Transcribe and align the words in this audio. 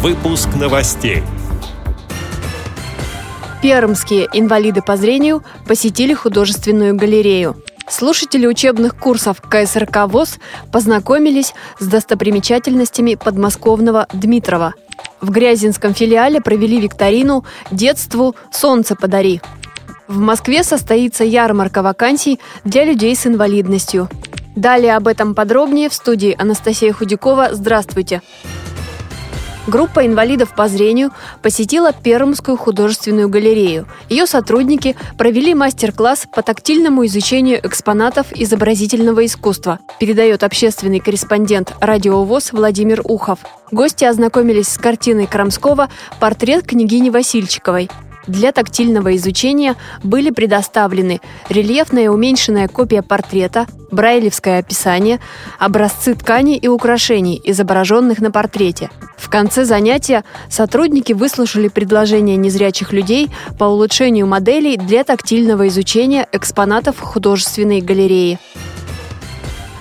Выпуск 0.00 0.50
новостей. 0.54 1.24
Пермские 3.60 4.28
инвалиды 4.32 4.80
по 4.80 4.96
зрению 4.96 5.42
посетили 5.66 6.14
художественную 6.14 6.94
галерею. 6.94 7.60
Слушатели 7.88 8.46
учебных 8.46 8.96
курсов 8.96 9.40
КСРК 9.40 10.06
ВОЗ 10.06 10.38
познакомились 10.70 11.52
с 11.80 11.86
достопримечательностями 11.88 13.16
подмосковного 13.16 14.06
Дмитрова. 14.12 14.74
В 15.20 15.30
Грязинском 15.30 15.94
филиале 15.94 16.40
провели 16.40 16.80
викторину 16.80 17.44
«Детству 17.72 18.36
солнце 18.52 18.94
подари». 18.94 19.40
В 20.06 20.18
Москве 20.18 20.62
состоится 20.62 21.24
ярмарка 21.24 21.82
вакансий 21.82 22.38
для 22.62 22.84
людей 22.84 23.16
с 23.16 23.26
инвалидностью. 23.26 24.08
Далее 24.54 24.94
об 24.94 25.08
этом 25.08 25.34
подробнее 25.34 25.88
в 25.88 25.94
студии 25.94 26.36
Анастасия 26.38 26.92
Худякова. 26.92 27.48
Здравствуйте! 27.50 28.22
Группа 29.68 30.06
инвалидов 30.06 30.54
по 30.56 30.66
зрению 30.66 31.10
посетила 31.42 31.92
Пермскую 31.92 32.56
художественную 32.56 33.28
галерею. 33.28 33.86
Ее 34.08 34.26
сотрудники 34.26 34.96
провели 35.18 35.54
мастер-класс 35.54 36.26
по 36.34 36.40
тактильному 36.40 37.04
изучению 37.04 37.60
экспонатов 37.62 38.32
изобразительного 38.32 39.26
искусства, 39.26 39.78
передает 40.00 40.42
общественный 40.42 41.00
корреспондент 41.00 41.74
радиовоз 41.80 42.52
Владимир 42.52 43.02
Ухов. 43.04 43.40
Гости 43.70 44.06
ознакомились 44.06 44.68
с 44.68 44.78
картиной 44.78 45.26
Крамского 45.26 45.90
«Портрет 46.18 46.66
княгини 46.66 47.10
Васильчиковой», 47.10 47.90
для 48.28 48.52
тактильного 48.52 49.16
изучения 49.16 49.74
были 50.02 50.30
предоставлены 50.30 51.20
рельефная 51.48 52.10
уменьшенная 52.10 52.68
копия 52.68 53.02
портрета, 53.02 53.66
брайлевское 53.90 54.58
описание, 54.58 55.18
образцы 55.58 56.14
тканей 56.14 56.56
и 56.56 56.68
украшений, 56.68 57.40
изображенных 57.44 58.20
на 58.20 58.30
портрете. 58.30 58.90
В 59.16 59.30
конце 59.30 59.64
занятия 59.64 60.24
сотрудники 60.48 61.12
выслушали 61.12 61.68
предложения 61.68 62.36
незрячих 62.36 62.92
людей 62.92 63.30
по 63.58 63.64
улучшению 63.64 64.26
моделей 64.26 64.76
для 64.76 65.04
тактильного 65.04 65.68
изучения 65.68 66.26
экспонатов 66.32 67.00
художественной 67.00 67.80
галереи. 67.80 68.38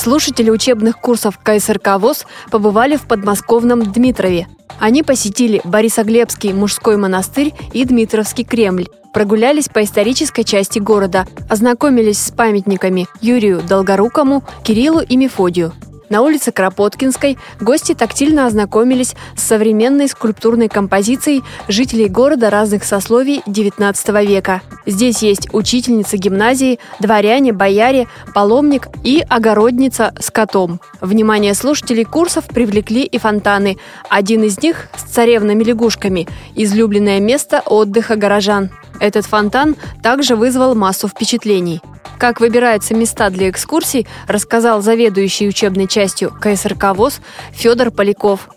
Слушатели 0.00 0.48
учебных 0.48 0.98
курсов 0.98 1.38
КСРК 1.38 1.98
ВОЗ 1.98 2.24
побывали 2.50 2.96
в 2.96 3.02
подмосковном 3.02 3.82
Дмитрове. 3.82 4.48
Они 4.78 5.02
посетили 5.02 5.60
Борисоглебский 5.62 6.54
мужской 6.54 6.96
монастырь 6.96 7.52
и 7.74 7.84
Дмитровский 7.84 8.44
Кремль, 8.44 8.86
прогулялись 9.12 9.68
по 9.68 9.84
исторической 9.84 10.44
части 10.44 10.78
города, 10.78 11.26
ознакомились 11.50 12.18
с 12.18 12.30
памятниками 12.30 13.08
Юрию 13.20 13.60
Долгорукому, 13.60 14.42
Кириллу 14.64 15.02
и 15.02 15.18
Мефодию– 15.18 15.74
на 16.10 16.22
улице 16.22 16.52
Кропоткинской 16.52 17.38
гости 17.60 17.94
тактильно 17.94 18.46
ознакомились 18.46 19.14
с 19.36 19.44
современной 19.44 20.08
скульптурной 20.08 20.68
композицией 20.68 21.42
жителей 21.68 22.08
города 22.08 22.50
разных 22.50 22.84
сословий 22.84 23.42
XIX 23.46 24.26
века. 24.26 24.60
Здесь 24.86 25.22
есть 25.22 25.48
учительница 25.54 26.16
гимназии, 26.16 26.80
дворяне, 26.98 27.52
бояре, 27.52 28.08
паломник 28.34 28.88
и 29.04 29.24
огородница 29.26 30.12
с 30.18 30.30
котом. 30.30 30.80
Внимание 31.00 31.54
слушателей 31.54 32.04
курсов 32.04 32.44
привлекли 32.46 33.04
и 33.04 33.18
фонтаны. 33.18 33.78
Один 34.08 34.42
из 34.42 34.60
них 34.60 34.88
с 34.96 35.02
царевнами-лягушками– 35.04 36.28
излюбленное 36.56 37.20
место 37.20 37.62
отдыха 37.64 38.16
горожан. 38.16 38.70
Этот 38.98 39.26
фонтан 39.26 39.76
также 40.02 40.36
вызвал 40.36 40.74
массу 40.74 41.08
впечатлений. 41.08 41.80
Как 42.18 42.38
выбираются 42.38 42.94
места 42.94 43.30
для 43.30 43.48
экскурсий, 43.48 44.06
рассказал 44.28 44.82
заведующий 44.82 45.48
учебной 45.48 45.86
частью 46.00 46.30
КСРК 46.30 46.94
ВОЗ 46.94 47.20
Федор 47.52 47.90
Поляков. 47.90 48.48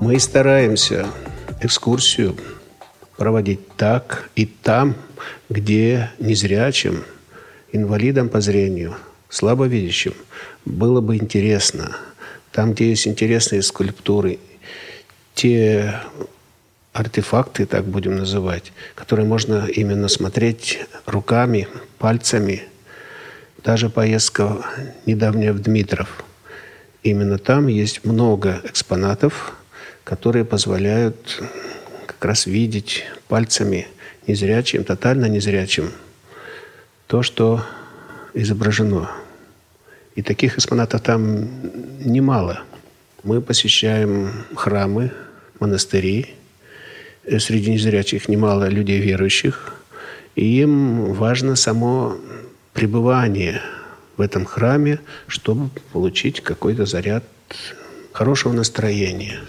Мы 0.00 0.18
стараемся 0.18 1.06
экскурсию 1.60 2.34
проводить 3.16 3.60
так 3.76 4.30
и 4.34 4.46
там, 4.46 4.96
где 5.48 6.10
незрячим, 6.18 7.04
инвалидам 7.70 8.28
по 8.28 8.40
зрению, 8.40 8.96
слабовидящим 9.28 10.12
было 10.64 11.00
бы 11.00 11.14
интересно. 11.14 11.96
Там, 12.50 12.72
где 12.72 12.90
есть 12.90 13.06
интересные 13.06 13.62
скульптуры, 13.62 14.40
те 15.34 16.00
артефакты, 16.92 17.66
так 17.66 17.84
будем 17.84 18.16
называть, 18.16 18.72
которые 18.96 19.24
можно 19.24 19.68
именно 19.68 20.08
смотреть 20.08 20.80
руками, 21.06 21.68
пальцами– 21.98 22.64
даже 23.64 23.90
поездка 23.90 24.56
недавняя 25.04 25.52
в 25.52 25.60
Дмитров. 25.60 26.24
Именно 27.08 27.38
там 27.38 27.68
есть 27.68 28.04
много 28.04 28.60
экспонатов, 28.64 29.54
которые 30.04 30.44
позволяют 30.44 31.42
как 32.06 32.22
раз 32.22 32.44
видеть 32.44 33.04
пальцами 33.28 33.88
незрячим, 34.26 34.84
тотально 34.84 35.24
незрячим 35.24 35.90
то, 37.06 37.22
что 37.22 37.64
изображено. 38.34 39.10
И 40.16 40.22
таких 40.22 40.58
экспонатов 40.58 41.00
там 41.00 41.48
немало. 42.04 42.60
Мы 43.22 43.40
посещаем 43.40 44.44
храмы, 44.54 45.10
монастыри. 45.60 46.34
Среди 47.38 47.70
незрячих 47.72 48.28
немало 48.28 48.68
людей 48.68 49.00
верующих. 49.00 49.72
И 50.34 50.60
им 50.60 51.14
важно 51.14 51.56
само 51.56 52.18
пребывание 52.74 53.62
в 54.18 54.20
этом 54.20 54.44
храме, 54.44 55.00
чтобы 55.26 55.70
получить 55.92 56.42
какой-то 56.42 56.84
заряд 56.84 57.24
хорошего 58.12 58.52
настроения. 58.52 59.40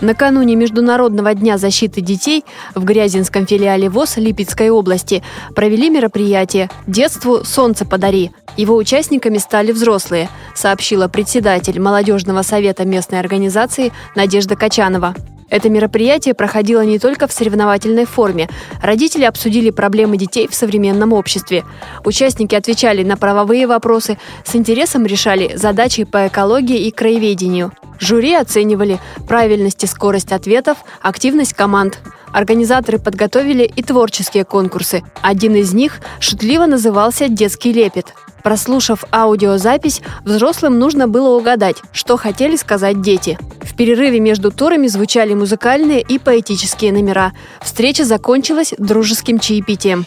Накануне 0.00 0.56
Международного 0.56 1.32
дня 1.34 1.56
защиты 1.56 2.00
детей 2.00 2.44
в 2.74 2.84
Грязинском 2.84 3.46
филиале 3.46 3.88
ВОЗ 3.88 4.18
Липецкой 4.18 4.68
области 4.70 5.22
провели 5.54 5.88
мероприятие 5.88 6.68
«Детству 6.86 7.44
солнце 7.44 7.86
подари». 7.86 8.32
Его 8.56 8.76
участниками 8.76 9.38
стали 9.38 9.72
взрослые, 9.72 10.28
сообщила 10.54 11.08
председатель 11.08 11.80
молодежного 11.80 12.42
совета 12.42 12.84
местной 12.84 13.20
организации 13.20 13.92
Надежда 14.14 14.56
Качанова. 14.56 15.14
Это 15.54 15.70
мероприятие 15.70 16.34
проходило 16.34 16.84
не 16.84 16.98
только 16.98 17.28
в 17.28 17.32
соревновательной 17.32 18.06
форме. 18.06 18.48
Родители 18.82 19.22
обсудили 19.22 19.70
проблемы 19.70 20.16
детей 20.16 20.48
в 20.48 20.54
современном 20.56 21.12
обществе. 21.12 21.62
Участники 22.04 22.56
отвечали 22.56 23.04
на 23.04 23.16
правовые 23.16 23.68
вопросы, 23.68 24.18
с 24.44 24.56
интересом 24.56 25.06
решали 25.06 25.54
задачи 25.54 26.02
по 26.02 26.26
экологии 26.26 26.88
и 26.88 26.90
краеведению. 26.90 27.70
Жюри 28.00 28.34
оценивали 28.34 28.98
правильность 29.28 29.84
и 29.84 29.86
скорость 29.86 30.32
ответов, 30.32 30.78
активность 31.00 31.54
команд. 31.54 32.00
Организаторы 32.32 32.98
подготовили 32.98 33.62
и 33.62 33.80
творческие 33.80 34.44
конкурсы. 34.44 35.04
Один 35.22 35.54
из 35.54 35.72
них 35.72 36.00
шутливо 36.18 36.66
назывался 36.66 37.28
«Детский 37.28 37.72
лепет». 37.72 38.12
Прослушав 38.44 39.04
аудиозапись, 39.10 40.02
взрослым 40.22 40.78
нужно 40.78 41.08
было 41.08 41.30
угадать, 41.30 41.78
что 41.92 42.18
хотели 42.18 42.56
сказать 42.56 43.00
дети. 43.00 43.38
В 43.62 43.74
перерыве 43.74 44.20
между 44.20 44.50
турами 44.52 44.86
звучали 44.86 45.32
музыкальные 45.32 46.02
и 46.02 46.18
поэтические 46.18 46.92
номера. 46.92 47.32
Встреча 47.62 48.04
закончилась 48.04 48.74
дружеским 48.76 49.38
чаепитием. 49.38 50.04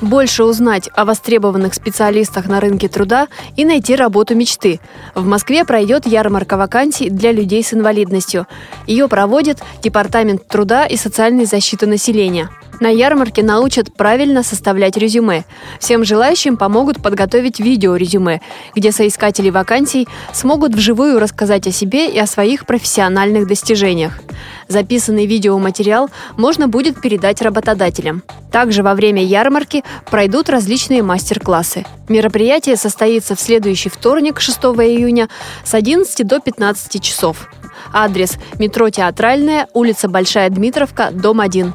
Больше 0.00 0.44
узнать 0.44 0.88
о 0.94 1.04
востребованных 1.04 1.74
специалистах 1.74 2.46
на 2.46 2.60
рынке 2.60 2.86
труда 2.88 3.26
и 3.56 3.64
найти 3.64 3.96
работу 3.96 4.36
мечты. 4.36 4.78
В 5.16 5.26
Москве 5.26 5.64
пройдет 5.64 6.06
ярмарка 6.06 6.56
вакансий 6.56 7.10
для 7.10 7.32
людей 7.32 7.64
с 7.64 7.74
инвалидностью. 7.74 8.46
Ее 8.86 9.08
проводит 9.08 9.58
Департамент 9.82 10.46
труда 10.46 10.86
и 10.86 10.96
социальной 10.96 11.44
защиты 11.44 11.86
населения. 11.88 12.50
На 12.80 12.88
ярмарке 12.88 13.42
научат 13.42 13.92
правильно 13.94 14.42
составлять 14.42 14.96
резюме. 14.96 15.44
Всем 15.78 16.02
желающим 16.02 16.56
помогут 16.56 17.02
подготовить 17.02 17.60
видеорезюме, 17.60 18.40
где 18.74 18.90
соискатели 18.90 19.50
вакансий 19.50 20.08
смогут 20.32 20.74
вживую 20.74 21.20
рассказать 21.20 21.66
о 21.66 21.72
себе 21.72 22.08
и 22.10 22.18
о 22.18 22.26
своих 22.26 22.64
профессиональных 22.64 23.46
достижениях. 23.46 24.18
Записанный 24.66 25.26
видеоматериал 25.26 26.08
можно 26.38 26.68
будет 26.68 27.02
передать 27.02 27.42
работодателям. 27.42 28.22
Также 28.50 28.82
во 28.82 28.94
время 28.94 29.22
ярмарки 29.22 29.84
пройдут 30.10 30.48
различные 30.48 31.02
мастер-классы. 31.02 31.84
Мероприятие 32.08 32.76
состоится 32.76 33.36
в 33.36 33.40
следующий 33.40 33.90
вторник, 33.90 34.40
6 34.40 34.58
июня, 34.58 35.28
с 35.64 35.74
11 35.74 36.26
до 36.26 36.40
15 36.40 37.02
часов. 37.02 37.50
Адрес– 37.92 38.38
метро 38.58 38.88
Театральная, 38.88 39.68
улица 39.74 40.08
Большая 40.08 40.48
Дмитровка, 40.48 41.10
дом 41.12 41.40
1. 41.40 41.74